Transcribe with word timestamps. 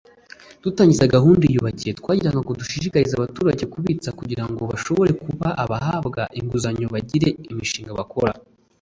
dutangiza 0.63 1.11
gahunda 1.15 1.43
ya 1.45 1.49
‘Iyubake’ 1.51 1.89
twagira 1.99 2.31
ngo 2.41 2.51
dushishikarize 2.59 3.13
abaturage 3.15 3.63
kubitsa 3.73 4.09
kugira 4.19 4.43
ngo 4.49 4.61
bashobore 4.71 5.11
kuba 5.23 5.47
bahabwa 5.71 6.21
inguzanyo 6.39 6.85
bagire 6.93 7.29
imishinga 7.51 7.93
bakora 7.99 8.31